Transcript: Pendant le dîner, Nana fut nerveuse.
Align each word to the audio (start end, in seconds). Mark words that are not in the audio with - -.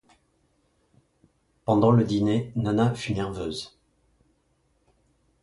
Pendant 1.63 1.91
le 1.91 2.03
dîner, 2.03 2.51
Nana 2.55 2.95
fut 2.95 3.13
nerveuse. 3.13 3.77